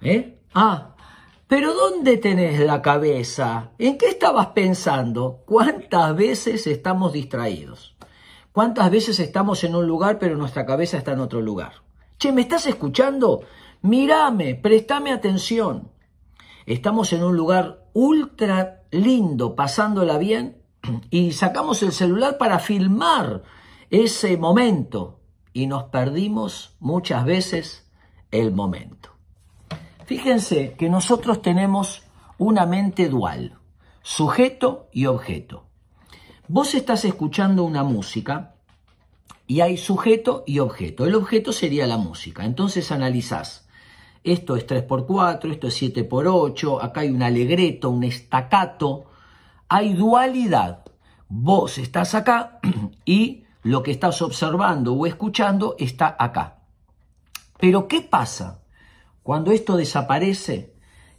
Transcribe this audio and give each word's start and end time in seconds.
¿Eh? 0.00 0.40
Ah, 0.54 0.94
pero 1.46 1.74
¿dónde 1.74 2.18
tenés 2.18 2.60
la 2.60 2.82
cabeza? 2.82 3.70
¿En 3.78 3.98
qué 3.98 4.08
estabas 4.08 4.48
pensando? 4.48 5.42
¿Cuántas 5.46 6.14
veces 6.14 6.66
estamos 6.66 7.12
distraídos? 7.12 7.96
¿Cuántas 8.52 8.90
veces 8.90 9.18
estamos 9.20 9.64
en 9.64 9.74
un 9.74 9.86
lugar 9.86 10.18
pero 10.18 10.36
nuestra 10.36 10.66
cabeza 10.66 10.98
está 10.98 11.12
en 11.12 11.20
otro 11.20 11.40
lugar? 11.40 11.72
Che, 12.18 12.32
¿me 12.32 12.42
estás 12.42 12.66
escuchando? 12.66 13.42
Mírame, 13.82 14.56
préstame 14.56 15.12
atención. 15.12 15.90
Estamos 16.66 17.12
en 17.12 17.22
un 17.22 17.36
lugar 17.36 17.86
ultra 17.92 18.82
lindo, 18.90 19.54
pasándola 19.54 20.18
bien, 20.18 20.62
y 21.10 21.32
sacamos 21.32 21.82
el 21.82 21.92
celular 21.92 22.36
para 22.36 22.58
filmar 22.58 23.42
ese 23.90 24.36
momento 24.36 25.20
y 25.52 25.66
nos 25.66 25.84
perdimos 25.84 26.76
muchas 26.78 27.24
veces 27.24 27.90
el 28.30 28.52
momento. 28.52 28.97
Fíjense 30.08 30.72
que 30.78 30.88
nosotros 30.88 31.42
tenemos 31.42 32.02
una 32.38 32.64
mente 32.64 33.10
dual, 33.10 33.58
sujeto 34.00 34.88
y 34.90 35.04
objeto. 35.04 35.66
Vos 36.48 36.74
estás 36.74 37.04
escuchando 37.04 37.62
una 37.62 37.84
música 37.84 38.54
y 39.46 39.60
hay 39.60 39.76
sujeto 39.76 40.44
y 40.46 40.60
objeto. 40.60 41.04
El 41.04 41.14
objeto 41.14 41.52
sería 41.52 41.86
la 41.86 41.98
música. 41.98 42.46
Entonces 42.46 42.90
analizás. 42.90 43.68
Esto 44.24 44.56
es 44.56 44.66
3x4, 44.66 45.52
esto 45.52 45.66
es 45.66 45.82
7x8, 45.82 46.78
acá 46.82 47.02
hay 47.02 47.10
un 47.10 47.22
alegreto, 47.22 47.90
un 47.90 48.04
estacato. 48.04 49.10
Hay 49.68 49.92
dualidad. 49.92 50.86
Vos 51.28 51.76
estás 51.76 52.14
acá 52.14 52.60
y 53.04 53.44
lo 53.62 53.82
que 53.82 53.90
estás 53.90 54.22
observando 54.22 54.94
o 54.94 55.04
escuchando 55.04 55.76
está 55.78 56.16
acá. 56.18 56.60
Pero 57.58 57.86
¿qué 57.86 58.00
pasa 58.00 58.62
cuando 59.28 59.52
esto 59.52 59.76
desaparece 59.76 60.72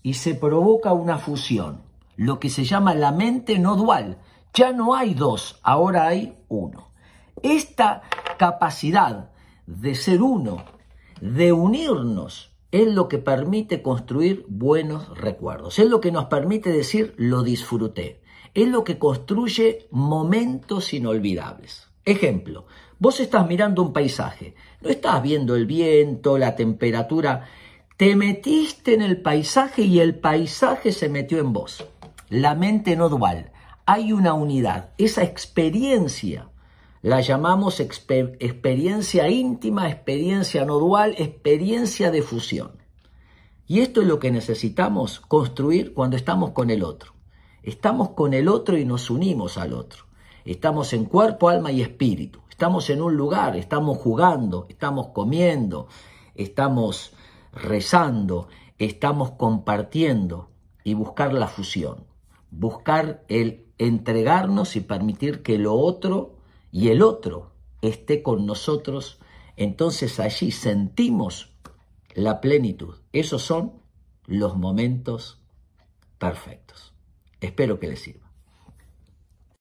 y 0.00 0.14
se 0.14 0.36
provoca 0.36 0.92
una 0.92 1.18
fusión, 1.18 1.82
lo 2.14 2.38
que 2.38 2.50
se 2.50 2.62
llama 2.62 2.94
la 2.94 3.10
mente 3.10 3.58
no 3.58 3.74
dual, 3.74 4.18
ya 4.54 4.70
no 4.70 4.94
hay 4.94 5.12
dos, 5.12 5.58
ahora 5.64 6.06
hay 6.06 6.38
uno. 6.46 6.92
Esta 7.42 8.02
capacidad 8.38 9.32
de 9.66 9.96
ser 9.96 10.22
uno, 10.22 10.64
de 11.20 11.50
unirnos, 11.50 12.52
es 12.70 12.86
lo 12.86 13.08
que 13.08 13.18
permite 13.18 13.82
construir 13.82 14.46
buenos 14.46 15.08
recuerdos, 15.18 15.80
es 15.80 15.90
lo 15.90 16.00
que 16.00 16.12
nos 16.12 16.26
permite 16.26 16.70
decir 16.70 17.12
lo 17.16 17.42
disfruté, 17.42 18.22
es 18.54 18.68
lo 18.68 18.84
que 18.84 19.00
construye 19.00 19.88
momentos 19.90 20.94
inolvidables. 20.94 21.88
Ejemplo, 22.04 22.66
vos 23.00 23.18
estás 23.18 23.48
mirando 23.48 23.82
un 23.82 23.92
paisaje, 23.92 24.54
no 24.80 24.90
estás 24.90 25.20
viendo 25.24 25.56
el 25.56 25.66
viento, 25.66 26.38
la 26.38 26.54
temperatura, 26.54 27.48
te 27.96 28.14
metiste 28.14 28.92
en 28.92 29.00
el 29.00 29.22
paisaje 29.22 29.82
y 29.82 30.00
el 30.00 30.18
paisaje 30.18 30.92
se 30.92 31.08
metió 31.08 31.38
en 31.38 31.54
vos. 31.54 31.86
La 32.28 32.54
mente 32.54 32.94
no 32.94 33.08
dual. 33.08 33.52
Hay 33.86 34.12
una 34.12 34.34
unidad. 34.34 34.90
Esa 34.98 35.22
experiencia 35.22 36.50
la 37.00 37.22
llamamos 37.22 37.80
experiencia 37.80 39.28
íntima, 39.28 39.88
experiencia 39.88 40.66
no 40.66 40.78
dual, 40.78 41.14
experiencia 41.16 42.10
de 42.10 42.20
fusión. 42.20 42.72
Y 43.66 43.80
esto 43.80 44.02
es 44.02 44.06
lo 44.06 44.18
que 44.18 44.30
necesitamos 44.30 45.20
construir 45.20 45.94
cuando 45.94 46.16
estamos 46.16 46.50
con 46.50 46.68
el 46.68 46.82
otro. 46.82 47.14
Estamos 47.62 48.10
con 48.10 48.34
el 48.34 48.48
otro 48.48 48.76
y 48.76 48.84
nos 48.84 49.08
unimos 49.08 49.56
al 49.56 49.72
otro. 49.72 50.04
Estamos 50.44 50.92
en 50.92 51.06
cuerpo, 51.06 51.48
alma 51.48 51.72
y 51.72 51.80
espíritu. 51.80 52.40
Estamos 52.50 52.90
en 52.90 53.00
un 53.00 53.16
lugar, 53.16 53.56
estamos 53.56 53.96
jugando, 53.98 54.66
estamos 54.68 55.08
comiendo, 55.08 55.88
estamos 56.34 57.12
rezando, 57.56 58.48
estamos 58.78 59.32
compartiendo 59.32 60.50
y 60.84 60.94
buscar 60.94 61.32
la 61.32 61.48
fusión, 61.48 62.04
buscar 62.50 63.24
el 63.28 63.66
entregarnos 63.78 64.76
y 64.76 64.80
permitir 64.80 65.42
que 65.42 65.58
lo 65.58 65.74
otro 65.74 66.36
y 66.70 66.88
el 66.88 67.02
otro 67.02 67.52
esté 67.82 68.22
con 68.22 68.46
nosotros, 68.46 69.18
entonces 69.56 70.20
allí 70.20 70.50
sentimos 70.50 71.52
la 72.14 72.40
plenitud. 72.40 72.96
Esos 73.12 73.42
son 73.42 73.72
los 74.26 74.56
momentos 74.56 75.40
perfectos. 76.18 76.94
Espero 77.40 77.78
que 77.78 77.88
les 77.88 78.00
sirva. 78.00 78.25